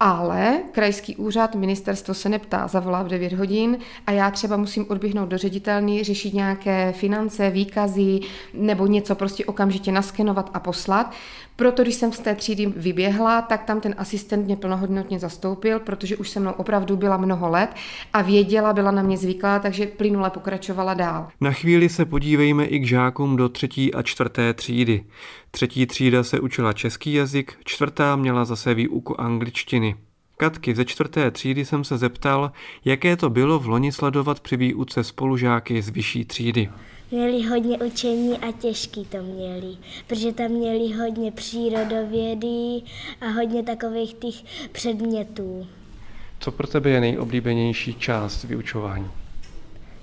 ale 0.00 0.62
krajský 0.72 1.16
úřad, 1.16 1.54
ministerstvo 1.54 2.14
se 2.14 2.28
neptá, 2.28 2.68
zavolá 2.68 3.02
v 3.02 3.08
9 3.08 3.32
hodin 3.32 3.78
a 4.06 4.12
já 4.12 4.30
třeba 4.30 4.56
musím 4.56 4.86
odběhnout 4.88 5.28
do 5.28 5.38
ředitelny, 5.38 6.04
řešit 6.04 6.34
nějaké 6.34 6.92
finance, 6.92 7.50
výkazy 7.50 8.20
nebo 8.54 8.86
něco 8.86 9.14
prostě 9.14 9.44
okamžitě 9.44 9.92
naskenovat 9.92 10.50
a 10.54 10.60
poslat. 10.60 11.12
Proto, 11.60 11.82
když 11.82 11.94
jsem 11.94 12.12
z 12.12 12.18
té 12.18 12.34
třídy 12.34 12.66
vyběhla, 12.66 13.42
tak 13.42 13.64
tam 13.64 13.80
ten 13.80 13.94
asistent 13.98 14.46
mě 14.46 14.56
plnohodnotně 14.56 15.18
zastoupil, 15.18 15.80
protože 15.80 16.16
už 16.16 16.28
se 16.28 16.40
mnou 16.40 16.52
opravdu 16.52 16.96
byla 16.96 17.16
mnoho 17.16 17.48
let 17.48 17.70
a 18.12 18.22
věděla, 18.22 18.72
byla 18.72 18.90
na 18.90 19.02
mě 19.02 19.16
zvyklá, 19.16 19.58
takže 19.58 19.86
plynule 19.86 20.30
pokračovala 20.30 20.94
dál. 20.94 21.28
Na 21.40 21.52
chvíli 21.52 21.88
se 21.88 22.04
podívejme 22.04 22.64
i 22.64 22.78
k 22.78 22.86
žákům 22.86 23.36
do 23.36 23.48
třetí 23.48 23.94
a 23.94 24.02
čtvrté 24.02 24.54
třídy. 24.54 25.04
Třetí 25.50 25.86
třída 25.86 26.24
se 26.24 26.40
učila 26.40 26.72
český 26.72 27.12
jazyk, 27.12 27.52
čtvrtá 27.64 28.16
měla 28.16 28.44
zase 28.44 28.74
výuku 28.74 29.20
angličtiny. 29.20 29.96
Katky 30.36 30.74
ze 30.74 30.84
čtvrté 30.84 31.30
třídy 31.30 31.64
jsem 31.64 31.84
se 31.84 31.98
zeptal, 31.98 32.52
jaké 32.84 33.16
to 33.16 33.30
bylo 33.30 33.58
v 33.58 33.68
loni 33.68 33.92
sledovat 33.92 34.40
při 34.40 34.56
výuce 34.56 35.04
spolužáky 35.04 35.82
z 35.82 35.88
vyšší 35.88 36.24
třídy. 36.24 36.68
Měli 37.10 37.42
hodně 37.42 37.78
učení 37.78 38.38
a 38.38 38.52
těžký 38.52 39.04
to 39.04 39.22
měli, 39.22 39.76
protože 40.06 40.32
tam 40.32 40.50
měli 40.50 40.92
hodně 40.92 41.32
přírodovědy 41.32 42.82
a 43.20 43.26
hodně 43.26 43.62
takových 43.62 44.14
těch 44.14 44.34
předmětů. 44.72 45.66
Co 46.38 46.52
pro 46.52 46.66
tebe 46.66 46.90
je 46.90 47.00
nejoblíbenější 47.00 47.94
část 47.94 48.44
vyučování? 48.44 49.10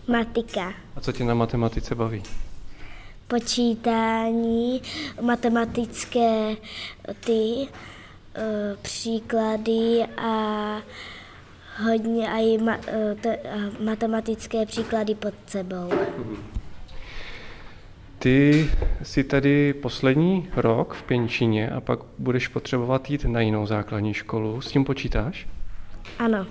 Matika. 0.07 0.73
A 0.95 1.01
co 1.01 1.11
tě 1.11 1.23
na 1.23 1.33
matematice 1.33 1.95
baví? 1.95 2.23
Počítání, 3.27 4.81
matematické 5.21 6.55
ty 7.25 7.67
Eh, 8.39 8.77
příklady 8.81 10.05
a 10.17 10.81
hodně 11.83 12.27
i 12.27 12.57
ma, 12.57 12.77
eh, 12.87 13.15
matematické 13.83 14.65
příklady 14.65 15.15
pod 15.15 15.33
sebou. 15.47 15.89
Ty 18.19 18.69
jsi 19.03 19.23
tady 19.23 19.73
poslední 19.73 20.47
rok 20.55 20.93
v 20.93 21.03
Pěnčíně 21.03 21.69
a 21.69 21.81
pak 21.81 21.99
budeš 22.17 22.47
potřebovat 22.47 23.09
jít 23.09 23.25
na 23.25 23.39
jinou 23.41 23.65
základní 23.65 24.13
školu. 24.13 24.61
S 24.61 24.71
tím 24.71 24.85
počítáš? 24.85 25.47
Ano. 26.19 26.45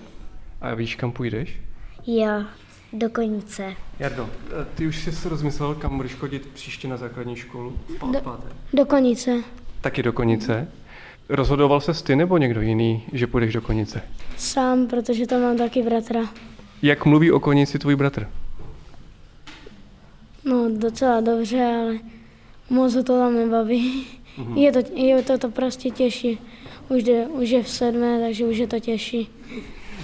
A 0.60 0.74
víš, 0.74 0.94
kam 0.96 1.12
půjdeš? 1.12 1.60
Jo, 2.06 2.44
do 2.92 3.10
Konice. 3.10 3.74
Jardo, 3.98 4.30
eh, 4.62 4.66
ty 4.74 4.86
už 4.86 5.04
jsi 5.04 5.28
rozmyslel, 5.28 5.74
kam 5.74 5.96
budeš 5.96 6.14
chodit 6.14 6.46
příště 6.46 6.88
na 6.88 6.96
základní 6.96 7.36
školu? 7.36 7.78
V 8.00 8.12
do, 8.12 8.38
do 8.72 8.86
Konice. 8.86 9.42
Taky 9.80 10.02
do 10.02 10.12
Konice? 10.12 10.68
Rozhodoval 11.28 11.80
se 11.80 12.04
ty 12.04 12.16
nebo 12.16 12.38
někdo 12.38 12.60
jiný, 12.60 13.02
že 13.12 13.26
půjdeš 13.26 13.52
do 13.52 13.60
Konice? 13.60 14.02
Sám, 14.36 14.86
protože 14.86 15.26
tam 15.26 15.40
mám 15.42 15.56
taky 15.56 15.82
bratra. 15.82 16.20
Jak 16.82 17.04
mluví 17.04 17.32
o 17.32 17.40
Konici 17.40 17.78
tvůj 17.78 17.96
bratr? 17.96 18.28
No 20.46 20.68
docela 20.70 21.20
dobře, 21.20 21.62
ale 21.62 21.98
moc 22.70 22.94
ho 22.94 23.02
to 23.02 23.18
tam 23.18 23.34
nebaví. 23.34 24.06
Mm-hmm. 24.38 24.56
Je, 24.56 24.72
to, 24.72 24.78
je 24.94 25.22
to, 25.22 25.38
to 25.38 25.50
prostě 25.50 25.90
těžší. 25.90 26.38
Už, 26.88 27.02
jde, 27.02 27.26
už 27.26 27.50
je 27.50 27.62
v 27.62 27.68
sedmé, 27.68 28.20
takže 28.20 28.44
už 28.44 28.56
je 28.56 28.66
to 28.66 28.80
těžší. 28.80 29.28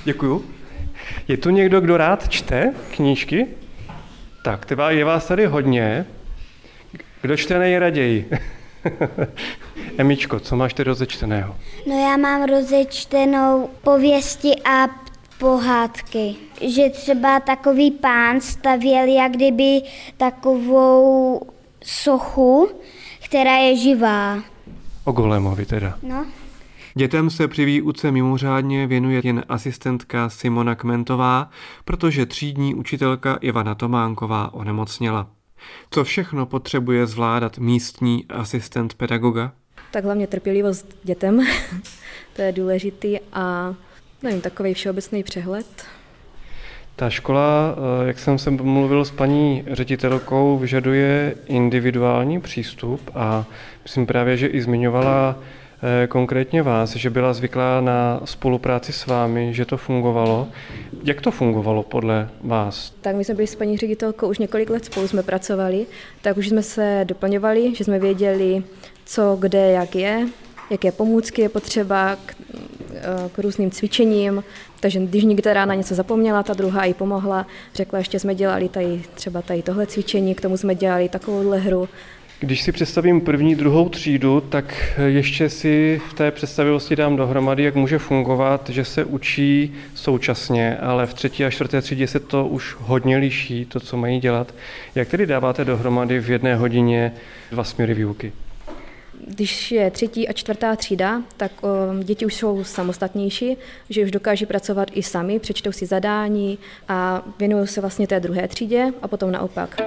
Děkuju. 0.05 0.45
Je 1.29 1.37
tu 1.37 1.51
někdo, 1.51 1.81
kdo 1.81 1.97
rád 1.97 2.29
čte 2.29 2.75
knížky? 2.95 3.47
Tak, 4.45 4.67
teba 4.67 4.91
je 4.91 5.05
vás 5.05 5.27
tady 5.27 5.47
hodně. 5.47 6.07
Kdo 7.23 7.37
čte 7.37 7.59
nejraději? 7.59 8.31
Emičko, 9.99 10.41
co 10.41 10.57
máš 10.57 10.75
ty 10.75 10.85
rozečteného? 10.85 11.57
No 11.87 12.09
já 12.11 12.17
mám 12.17 12.45
rozečtenou 12.45 13.71
pověsti 13.83 14.55
a 14.65 14.89
pohádky. 15.43 16.35
Že 16.61 16.91
třeba 16.91 17.41
takový 17.41 17.91
pán 17.91 18.41
stavěl 18.41 19.09
jak 19.09 19.33
kdyby 19.33 19.83
takovou 20.17 21.41
sochu, 21.85 22.69
která 23.25 23.57
je 23.57 23.77
živá. 23.77 24.43
O 25.05 25.13
Golemovi 25.13 25.67
teda. 25.67 25.99
No. 26.03 26.27
Dětem 26.95 27.31
se 27.31 27.49
při 27.49 27.65
výuce 27.65 28.11
mimořádně 28.11 28.87
věnuje 28.87 29.21
jen 29.25 29.45
asistentka 29.49 30.29
Simona 30.29 30.75
Kmentová, 30.75 31.51
protože 31.85 32.27
třídní 32.27 32.75
učitelka 32.75 33.35
Ivana 33.41 33.75
Tománková 33.75 34.55
onemocněla. 34.55 35.27
Co 35.91 36.05
všechno 36.05 36.47
potřebuje 36.47 37.07
zvládat 37.07 37.59
místní 37.59 38.25
asistent 38.29 38.95
pedagoga? 38.95 39.53
Tak 39.91 40.05
hlavně 40.05 40.27
trpělivost 40.27 40.97
dětem, 41.05 41.41
to 42.37 42.43
je 42.43 42.53
důležitý 42.53 43.19
a 43.33 43.75
nevím, 44.23 44.41
takový 44.41 44.75
všeobecný 44.75 45.23
přehled. 45.23 45.67
Ta 46.97 47.11
škola, 47.11 47.77
eh, 47.77 48.07
jak 48.07 48.19
jsem 48.19 48.39
se 48.39 48.51
mluvil 48.51 49.05
s 49.05 49.11
paní 49.11 49.65
ředitelkou, 49.71 50.59
vyžaduje 50.59 51.35
individuální 51.47 52.41
přístup 52.41 53.11
a 53.15 53.45
myslím 53.83 54.07
právě, 54.07 54.37
že 54.37 54.47
i 54.47 54.63
zmiňovala 54.63 55.37
Eh, 55.85 56.07
konkrétně 56.07 56.63
vás, 56.63 56.97
že 56.97 57.11
byla 57.11 57.33
zvyklá 57.33 57.81
na 57.81 58.21
spolupráci 58.25 58.93
s 58.93 59.07
vámi, 59.07 59.55
že 59.55 59.65
to 59.65 59.77
fungovalo. 59.77 60.49
Jak 61.05 61.21
to 61.21 61.31
fungovalo 61.31 61.83
podle 61.83 62.29
vás? 62.41 62.93
Tak 63.01 63.17
my 63.17 63.25
jsme 63.25 63.35
byli 63.35 63.47
s 63.47 63.55
paní 63.55 63.77
ředitelkou 63.77 64.29
už 64.29 64.39
několik 64.39 64.71
let 64.71 64.85
spolu 64.85 65.09
jsme 65.09 65.23
pracovali, 65.23 65.87
tak 66.21 66.37
už 66.37 66.49
jsme 66.49 66.63
se 66.63 67.01
doplňovali, 67.05 67.75
že 67.75 67.85
jsme 67.85 67.99
věděli, 67.99 68.63
co, 69.05 69.37
kde, 69.41 69.71
jak 69.71 69.95
je, 69.95 70.27
jaké 70.73 70.93
pomůcky 70.93 71.43
je 71.43 71.49
potřeba 71.49 72.17
k, 72.27 72.35
eh, 72.95 73.03
k 73.33 73.39
různým 73.39 73.71
cvičením, 73.71 74.45
takže 74.81 75.01
když 75.01 75.25
některá 75.25 75.65
na 75.65 75.75
něco 75.75 75.95
zapomněla, 75.95 76.43
ta 76.43 76.55
druhá 76.55 76.85
i 76.85 76.95
pomohla, 76.95 77.47
řekla, 77.75 77.99
ještě 77.99 78.19
jsme 78.19 78.35
dělali 78.35 78.69
tady 78.69 79.03
třeba 79.15 79.43
tady 79.43 79.63
tohle 79.63 79.87
cvičení, 79.87 80.35
k 80.35 80.41
tomu 80.41 80.57
jsme 80.57 80.75
dělali 80.75 81.09
takovouhle 81.09 81.59
hru, 81.59 81.89
když 82.43 82.63
si 82.63 82.73
představím 82.73 83.21
první, 83.21 83.55
druhou 83.55 83.89
třídu, 83.89 84.41
tak 84.41 84.99
ještě 85.07 85.49
si 85.49 86.01
v 86.11 86.15
té 86.15 86.31
představivosti 86.31 86.97
dám 86.97 87.17
dohromady, 87.17 87.63
jak 87.63 87.75
může 87.75 87.99
fungovat, 87.99 88.71
že 88.71 88.85
se 88.85 89.05
učí 89.05 89.75
současně, 89.95 90.77
ale 90.77 91.07
v 91.07 91.15
třetí 91.15 91.45
a 91.45 91.51
čtvrté 91.51 91.83
třídě 91.83 92.07
se 92.07 92.21
to 92.21 92.47
už 92.47 92.77
hodně 92.79 93.17
liší, 93.17 93.65
to, 93.65 93.81
co 93.81 93.97
mají 93.97 94.21
dělat. 94.21 94.55
Jak 94.95 95.09
tedy 95.09 95.27
dáváte 95.27 95.65
dohromady 95.65 96.21
v 96.21 96.31
jedné 96.31 96.57
hodině 96.57 97.13
dva 97.51 97.65
směry 97.65 97.95
výuky? 97.95 98.33
Když 99.27 99.73
je 99.73 99.91
třetí 99.91 100.29
a 100.29 100.33
čtvrtá 100.33 100.77
třída, 100.77 101.23
tak 101.37 101.53
o, 101.63 101.69
děti 102.03 102.27
už 102.27 102.35
jsou 102.35 102.65
samostatnější, 102.65 103.57
že 103.89 104.05
už 104.05 104.11
dokáží 104.11 104.47
pracovat 104.47 104.89
i 104.93 105.03
sami, 105.03 105.39
přečtou 105.39 105.73
si 105.73 105.87
zadání 105.87 106.59
a 106.89 107.23
věnují 107.39 107.67
se 107.67 107.81
vlastně 107.81 108.07
té 108.07 108.21
druhé 108.21 108.49
třídě 108.49 108.93
a 109.03 109.09
potom 109.09 109.33
naopak. 109.33 109.81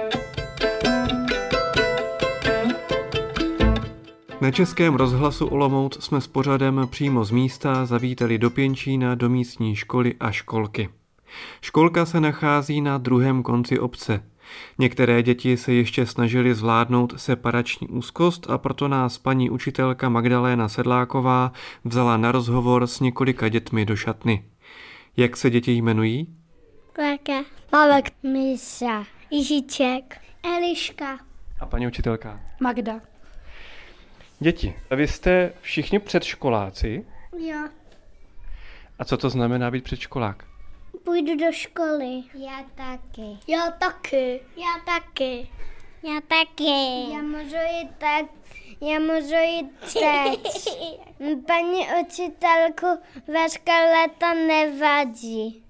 Na 4.40 4.50
Českém 4.50 4.94
rozhlasu 4.94 5.46
Olomouc 5.46 6.04
jsme 6.04 6.20
s 6.20 6.26
pořadem 6.26 6.88
přímo 6.90 7.24
z 7.24 7.30
místa 7.30 7.86
zavítali 7.86 8.38
do 8.38 8.50
Pěnčína 8.50 9.14
do 9.14 9.28
místní 9.28 9.76
školy 9.76 10.14
a 10.20 10.30
školky. 10.30 10.88
Školka 11.60 12.06
se 12.06 12.20
nachází 12.20 12.80
na 12.80 12.98
druhém 12.98 13.42
konci 13.42 13.78
obce. 13.78 14.22
Některé 14.78 15.22
děti 15.22 15.56
se 15.56 15.72
ještě 15.72 16.06
snažili 16.06 16.54
zvládnout 16.54 17.14
separační 17.16 17.88
úzkost 17.88 18.50
a 18.50 18.58
proto 18.58 18.88
nás 18.88 19.18
paní 19.18 19.50
učitelka 19.50 20.08
Magdaléna 20.08 20.68
Sedláková 20.68 21.52
vzala 21.84 22.16
na 22.16 22.32
rozhovor 22.32 22.86
s 22.86 23.00
několika 23.00 23.48
dětmi 23.48 23.84
do 23.84 23.96
šatny. 23.96 24.44
Jak 25.16 25.36
se 25.36 25.50
děti 25.50 25.72
jmenují? 25.72 26.36
Kláka, 26.92 27.44
Malek, 27.72 28.12
Misa, 28.22 29.04
Jižiček, 29.30 30.20
Eliška. 30.56 31.18
A 31.60 31.66
paní 31.66 31.86
učitelka? 31.86 32.40
Magda. 32.60 33.00
Děti, 34.40 34.74
vy 34.90 35.08
jste 35.08 35.52
všichni 35.60 35.98
předškoláci? 35.98 37.04
Jo. 37.38 37.68
A 38.98 39.04
co 39.04 39.16
to 39.16 39.30
znamená 39.30 39.70
být 39.70 39.84
předškolák? 39.84 40.44
Půjdu 41.06 41.36
do 41.36 41.52
školy. 41.52 42.22
Já 42.34 42.64
taky. 42.74 43.38
Já 43.48 43.70
taky. 43.70 44.40
Já 44.56 44.94
taky. 44.94 45.48
Já 46.02 46.20
taky. 46.28 47.12
Já 47.12 47.22
můžu 47.22 47.56
jít 47.56 47.90
tak, 47.98 48.26
já 48.80 48.98
můžu 48.98 49.36
jít 49.36 49.70
teď. 49.92 50.40
Paní 51.46 51.80
učitelku 52.02 52.86
ve 53.32 53.50
škole 53.50 54.06
to 54.18 54.34
nevadí. 54.34 55.62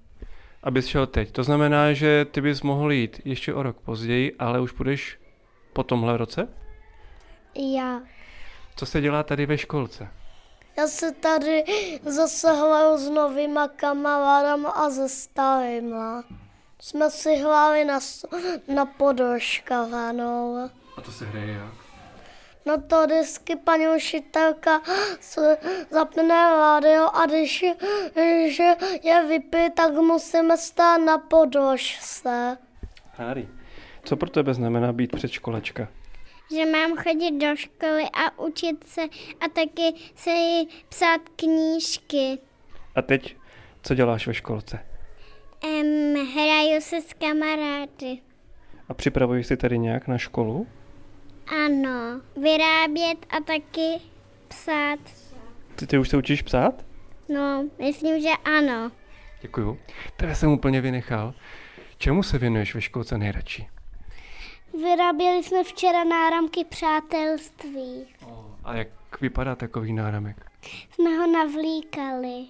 Abys 0.63 0.87
šel 0.87 1.07
teď. 1.07 1.31
To 1.31 1.43
znamená, 1.43 1.93
že 1.93 2.25
ty 2.25 2.41
bys 2.41 2.61
mohl 2.61 2.91
jít 2.91 3.21
ještě 3.25 3.53
o 3.53 3.63
rok 3.63 3.77
později, 3.79 4.35
ale 4.39 4.61
už 4.61 4.71
půjdeš 4.71 5.19
po 5.73 5.83
tomhle 5.83 6.17
roce? 6.17 6.47
Já. 7.75 8.01
Co 8.75 8.85
se 8.85 9.01
dělá 9.01 9.23
tady 9.23 9.45
ve 9.45 9.57
školce? 9.57 10.07
Já 10.77 10.87
se 10.87 11.11
tady 11.11 11.63
zase 12.05 12.51
hraju 12.53 12.97
s 12.97 13.09
novýma 13.09 13.67
kamarádama 13.67 14.69
a 14.69 14.89
se 14.89 15.09
starýma. 15.09 16.23
Jsme 16.81 17.09
si 17.09 17.35
hráli 17.35 17.85
na, 17.85 17.99
na 18.67 18.85
podoškavanou. 18.85 20.69
A 20.97 21.01
to 21.01 21.11
se 21.11 21.25
hraje 21.25 21.53
jak? 21.53 21.73
No 22.65 22.81
to 22.81 23.05
vždycky 23.05 23.55
paní 23.55 23.87
učitelka 23.87 24.81
zapne 25.89 26.27
rádio 26.57 27.09
a 27.13 27.25
když, 27.25 27.65
když 28.13 28.61
je 29.03 29.25
vypí, 29.27 29.71
tak 29.75 29.93
musíme 29.93 30.57
stát 30.57 30.97
na 30.97 31.17
podložce. 31.17 32.57
Harry, 33.13 33.47
co 34.03 34.15
pro 34.17 34.29
tebe 34.29 34.53
znamená 34.53 34.93
být 34.93 35.11
předškolečka? 35.15 35.87
Že 36.55 36.65
mám 36.65 36.97
chodit 36.97 37.31
do 37.31 37.55
školy 37.55 38.03
a 38.13 38.39
učit 38.39 38.83
se 38.87 39.01
a 39.39 39.49
taky 39.53 39.93
si 40.15 40.65
psát 40.89 41.21
knížky. 41.35 42.37
A 42.95 43.01
teď, 43.01 43.35
co 43.81 43.95
děláš 43.95 44.27
ve 44.27 44.33
školce? 44.33 44.79
Um, 45.63 46.27
hraju 46.33 46.81
se 46.81 47.01
s 47.01 47.13
kamarády. 47.13 48.17
A 48.89 48.93
připravuješ 48.93 49.47
si 49.47 49.57
tady 49.57 49.77
nějak 49.77 50.07
na 50.07 50.17
školu? 50.17 50.67
Ano, 51.65 52.21
vyrábět 52.41 53.25
a 53.29 53.39
taky 53.39 54.01
psát. 54.47 54.99
Ty, 55.75 55.87
ty 55.87 55.97
už 55.97 56.09
se 56.09 56.17
učíš 56.17 56.41
psát? 56.41 56.85
No, 57.29 57.65
myslím, 57.79 58.21
že 58.21 58.29
ano. 58.57 58.91
Děkuju. 59.41 59.79
Tebe 60.17 60.35
jsem 60.35 60.51
úplně 60.51 60.81
vynechal. 60.81 61.33
Čemu 61.97 62.23
se 62.23 62.37
věnuješ 62.37 62.75
ve 62.75 62.81
školce 62.81 63.17
nejradši? 63.17 63.67
Vyráběli 64.83 65.43
jsme 65.43 65.63
včera 65.63 66.03
náramky 66.03 66.65
přátelství. 66.65 68.07
A 68.63 68.73
jak 68.75 68.87
vypadá 69.21 69.55
takový 69.55 69.93
náramek? 69.93 70.51
Jsme 70.91 71.09
ho 71.17 71.27
navlíkali. 71.27 72.45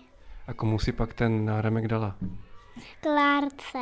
A 0.48 0.53
komu 0.53 0.79
si 0.79 0.91
pak 0.91 1.13
ten 1.13 1.46
náramek 1.46 1.88
dala? 1.88 2.15
Klárce. 3.01 3.79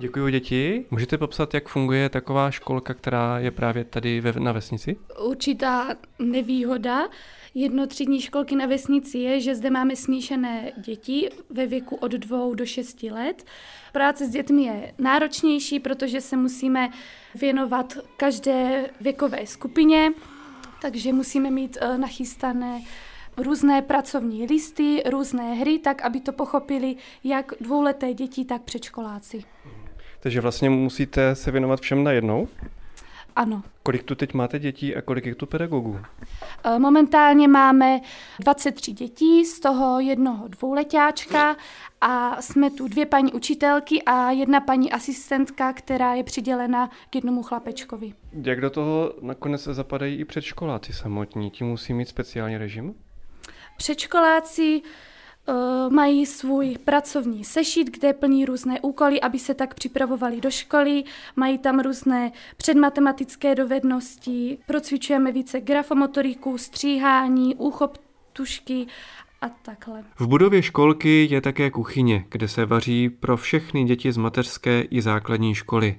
Děkuji 0.00 0.32
děti. 0.32 0.86
Můžete 0.90 1.18
popsat, 1.18 1.54
jak 1.54 1.68
funguje 1.68 2.08
taková 2.08 2.50
školka, 2.50 2.94
která 2.94 3.38
je 3.38 3.50
právě 3.50 3.84
tady 3.84 4.20
ve, 4.20 4.32
na 4.32 4.52
vesnici? 4.52 4.96
Určitá 5.24 5.88
nevýhoda 6.18 7.08
jednotřídní 7.54 8.20
školky 8.20 8.56
na 8.56 8.66
vesnici 8.66 9.18
je, 9.18 9.40
že 9.40 9.54
zde 9.54 9.70
máme 9.70 9.96
smíšené 9.96 10.72
děti 10.76 11.28
ve 11.50 11.66
věku 11.66 11.96
od 11.96 12.12
dvou 12.12 12.54
do 12.54 12.66
šesti 12.66 13.10
let. 13.10 13.44
Práce 13.92 14.26
s 14.26 14.30
dětmi 14.30 14.62
je 14.62 14.94
náročnější, 14.98 15.80
protože 15.80 16.20
se 16.20 16.36
musíme 16.36 16.90
věnovat 17.34 17.98
každé 18.16 18.90
věkové 19.00 19.46
skupině, 19.46 20.12
takže 20.82 21.12
musíme 21.12 21.50
mít 21.50 21.78
eh, 21.80 21.98
nachystané 21.98 22.80
různé 23.36 23.82
pracovní 23.82 24.46
listy, 24.46 25.02
různé 25.10 25.54
hry, 25.54 25.78
tak 25.78 26.02
aby 26.02 26.20
to 26.20 26.32
pochopili 26.32 26.96
jak 27.24 27.52
dvouleté 27.60 28.14
děti, 28.14 28.44
tak 28.44 28.62
předškoláci. 28.62 29.44
Takže 30.20 30.40
vlastně 30.40 30.70
musíte 30.70 31.34
se 31.34 31.50
věnovat 31.50 31.80
všem 31.80 32.04
najednou? 32.04 32.48
Ano. 33.36 33.62
Kolik 33.82 34.02
tu 34.02 34.14
teď 34.14 34.34
máte 34.34 34.58
dětí 34.58 34.96
a 34.96 35.02
kolik 35.02 35.26
je 35.26 35.34
tu 35.34 35.46
pedagogů? 35.46 36.00
Eh, 36.64 36.78
momentálně 36.78 37.48
máme 37.48 38.00
23 38.38 38.92
dětí, 38.92 39.44
z 39.44 39.60
toho 39.60 40.00
jednoho 40.00 40.48
dvouletáčka 40.48 41.56
a 42.00 42.42
jsme 42.42 42.70
tu 42.70 42.88
dvě 42.88 43.06
paní 43.06 43.32
učitelky 43.32 44.02
a 44.02 44.30
jedna 44.30 44.60
paní 44.60 44.92
asistentka, 44.92 45.72
která 45.72 46.14
je 46.14 46.24
přidělena 46.24 46.90
k 47.10 47.14
jednomu 47.14 47.42
chlapečkovi. 47.42 48.12
Jak 48.42 48.60
do 48.60 48.70
toho 48.70 49.12
nakonec 49.20 49.62
zapadají 49.62 50.16
i 50.16 50.24
předškoláci 50.24 50.92
samotní? 50.92 51.50
Ti 51.50 51.64
musí 51.64 51.92
mít 51.94 52.08
speciální 52.08 52.56
režim? 52.56 52.94
Předškoláci 53.76 54.82
mají 55.88 56.26
svůj 56.26 56.76
pracovní 56.84 57.44
sešit, 57.44 57.90
kde 57.98 58.12
plní 58.12 58.44
různé 58.44 58.80
úkoly, 58.80 59.20
aby 59.20 59.38
se 59.38 59.54
tak 59.54 59.74
připravovali 59.74 60.40
do 60.40 60.50
školy. 60.50 61.04
Mají 61.36 61.58
tam 61.58 61.80
různé 61.80 62.32
předmatematické 62.56 63.54
dovednosti. 63.54 64.58
Procvičujeme 64.66 65.32
více 65.32 65.60
grafomotoriku, 65.60 66.58
stříhání, 66.58 67.54
úchop 67.54 67.98
tušky 68.32 68.86
a 69.40 69.48
takhle. 69.48 70.04
V 70.18 70.26
budově 70.26 70.62
školky 70.62 71.28
je 71.30 71.40
také 71.40 71.70
kuchyně, 71.70 72.24
kde 72.30 72.48
se 72.48 72.66
vaří 72.66 73.08
pro 73.08 73.36
všechny 73.36 73.84
děti 73.84 74.12
z 74.12 74.16
mateřské 74.16 74.80
i 74.80 75.02
základní 75.02 75.54
školy. 75.54 75.98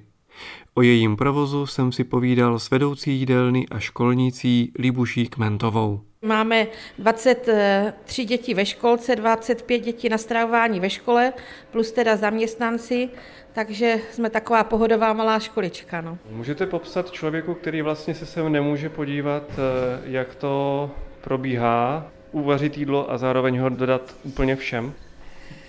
O 0.74 0.82
jejím 0.82 1.16
provozu 1.16 1.66
jsem 1.66 1.92
si 1.92 2.04
povídal 2.04 2.58
s 2.58 2.70
vedoucí 2.70 3.12
jídelny 3.12 3.66
a 3.70 3.78
školnící 3.78 4.72
Libuší 4.78 5.26
Kmentovou. 5.26 6.00
Máme 6.22 6.66
23 6.98 8.24
dětí 8.24 8.54
ve 8.54 8.66
školce, 8.66 9.16
25 9.16 9.78
dětí 9.78 10.08
na 10.08 10.18
stravování 10.18 10.80
ve 10.80 10.90
škole, 10.90 11.32
plus 11.70 11.92
teda 11.92 12.16
zaměstnanci, 12.16 13.08
takže 13.52 13.98
jsme 14.10 14.30
taková 14.30 14.64
pohodová 14.64 15.12
malá 15.12 15.38
školička. 15.38 16.00
No. 16.00 16.18
Můžete 16.30 16.66
popsat 16.66 17.10
člověku, 17.10 17.54
který 17.54 17.82
vlastně 17.82 18.14
se 18.14 18.26
sem 18.26 18.52
nemůže 18.52 18.88
podívat, 18.88 19.42
eh, 19.52 20.00
jak 20.04 20.34
to 20.34 20.90
probíhá, 21.20 22.06
uvařit 22.30 22.78
jídlo 22.78 23.10
a 23.10 23.18
zároveň 23.18 23.58
ho 23.58 23.68
dodat 23.68 24.14
úplně 24.24 24.56
všem? 24.56 24.92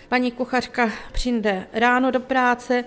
Paní 0.10 0.32
kuchařka 0.32 0.89
přijde 1.12 1.68
ráno 1.74 2.12
do 2.12 2.20
práce, 2.20 2.84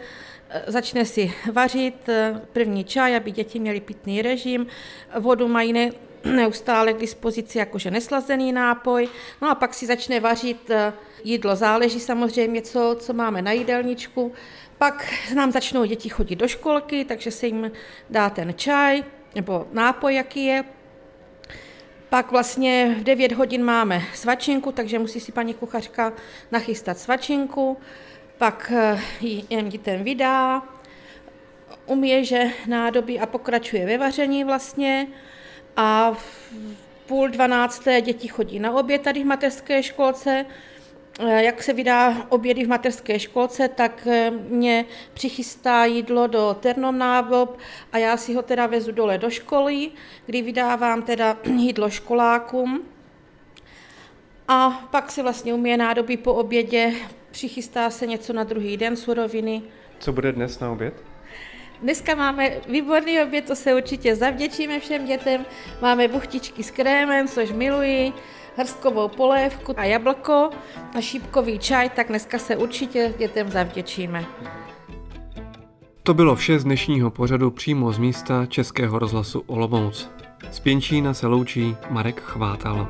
začne 0.66 1.04
si 1.04 1.32
vařit 1.52 2.08
první 2.52 2.84
čaj, 2.84 3.16
aby 3.16 3.30
děti 3.30 3.60
měly 3.60 3.80
pitný 3.80 4.22
režim, 4.22 4.66
vodu 5.18 5.48
mají 5.48 5.72
ne, 5.72 5.90
neustále 6.24 6.92
k 6.92 6.98
dispozici 6.98 7.58
jakože 7.58 7.90
neslazený 7.90 8.52
nápoj, 8.52 9.08
no 9.42 9.50
a 9.50 9.54
pak 9.54 9.74
si 9.74 9.86
začne 9.86 10.20
vařit 10.20 10.70
eh, 10.70 10.92
jídlo, 11.24 11.56
záleží 11.56 12.00
samozřejmě, 12.00 12.62
co, 12.62 12.96
co 13.00 13.12
máme 13.12 13.42
na 13.42 13.52
jídelníčku. 13.52 14.32
Pak 14.78 15.14
nám 15.34 15.52
začnou 15.52 15.84
děti 15.84 16.08
chodit 16.08 16.36
do 16.36 16.48
školky, 16.48 17.04
takže 17.04 17.30
se 17.30 17.46
jim 17.46 17.70
dá 18.10 18.30
ten 18.30 18.54
čaj 18.54 19.04
nebo 19.34 19.68
nápoj, 19.72 20.14
jaký 20.14 20.44
je. 20.44 20.64
Pak 22.08 22.30
vlastně 22.30 22.96
v 22.98 23.04
9 23.04 23.32
hodin 23.32 23.64
máme 23.64 24.02
svačinku, 24.14 24.72
takže 24.72 24.98
musí 24.98 25.20
si 25.20 25.32
paní 25.32 25.54
kuchařka 25.54 26.12
nachystat 26.52 26.98
svačinku. 26.98 27.76
Pak 28.38 28.72
eh, 28.74 29.00
jen 29.50 29.70
ten 29.70 30.04
vydá, 30.04 30.62
uměže 31.86 32.50
nádoby 32.66 33.18
a 33.20 33.26
pokračuje 33.26 33.86
ve 33.86 33.98
vaření 33.98 34.44
vlastně 34.44 35.06
a 35.76 36.12
v 36.12 36.52
půl 37.06 37.28
dvanácté 37.28 38.00
děti 38.00 38.28
chodí 38.28 38.58
na 38.58 38.72
oběd 38.72 39.02
tady 39.02 39.22
v 39.22 39.26
mateřské 39.26 39.82
školce. 39.82 40.46
Eh, 41.20 41.44
jak 41.44 41.62
se 41.62 41.72
vydá 41.72 42.26
obědy 42.28 42.64
v 42.64 42.68
mateřské 42.68 43.18
školce, 43.18 43.68
tak 43.68 44.06
eh, 44.06 44.30
mě 44.30 44.84
přichystá 45.14 45.84
jídlo 45.84 46.26
do 46.26 46.56
ternomnádob 46.60 47.58
a 47.92 47.98
já 47.98 48.16
si 48.16 48.34
ho 48.34 48.42
teda 48.42 48.66
vezu 48.66 48.92
dole 48.92 49.18
do 49.18 49.30
školy, 49.30 49.90
kdy 50.26 50.42
vydávám 50.42 51.02
teda 51.02 51.36
jídlo 51.44 51.90
školákům. 51.90 52.82
A 54.48 54.70
pak 54.90 55.12
se 55.12 55.22
vlastně 55.22 55.54
umije 55.54 55.76
nádoby 55.76 56.16
po 56.16 56.34
obědě, 56.34 56.92
přichystá 57.36 57.90
se 57.90 58.06
něco 58.06 58.32
na 58.32 58.44
druhý 58.44 58.76
den, 58.76 58.96
suroviny. 58.96 59.62
Co 59.98 60.12
bude 60.12 60.32
dnes 60.32 60.60
na 60.60 60.70
oběd? 60.70 60.94
Dneska 61.82 62.14
máme 62.14 62.50
výborný 62.68 63.22
oběd, 63.22 63.44
to 63.44 63.56
se 63.56 63.74
určitě 63.74 64.16
zavděčíme 64.16 64.80
všem 64.80 65.06
dětem. 65.06 65.44
Máme 65.82 66.08
buchtičky 66.08 66.62
s 66.62 66.70
krémem, 66.70 67.28
což 67.28 67.52
miluji, 67.52 68.12
hrstkovou 68.56 69.08
polévku 69.08 69.74
a 69.76 69.84
jablko 69.84 70.50
a 70.94 71.00
šípkový 71.00 71.58
čaj, 71.58 71.90
tak 71.90 72.08
dneska 72.08 72.38
se 72.38 72.56
určitě 72.56 73.14
dětem 73.18 73.50
zavděčíme. 73.50 74.24
To 76.02 76.14
bylo 76.14 76.36
vše 76.36 76.58
z 76.58 76.64
dnešního 76.64 77.10
pořadu 77.10 77.50
přímo 77.50 77.92
z 77.92 77.98
místa 77.98 78.46
Českého 78.46 78.98
rozhlasu 78.98 79.44
Olomouc. 79.46 80.10
Z 80.50 80.60
Pěnčína 80.60 81.14
se 81.14 81.26
loučí 81.26 81.76
Marek 81.90 82.20
Chvátal. 82.20 82.88